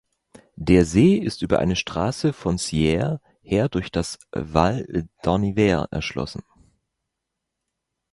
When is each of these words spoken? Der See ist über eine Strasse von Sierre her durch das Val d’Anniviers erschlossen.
Der 0.55 0.83
See 0.85 1.13
ist 1.17 1.43
über 1.43 1.59
eine 1.59 1.75
Strasse 1.75 2.33
von 2.33 2.57
Sierre 2.57 3.21
her 3.43 3.69
durch 3.69 3.91
das 3.91 4.17
Val 4.31 5.07
d’Anniviers 5.23 5.85
erschlossen. 5.91 6.41